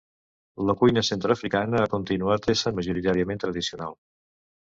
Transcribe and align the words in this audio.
La 0.69 0.73
cuina 0.77 1.03
centreafricana 1.09 1.83
ha 1.83 1.91
continuat 1.91 2.49
essent 2.55 2.79
majoritàriament 2.79 3.43
tradicional. 3.45 3.97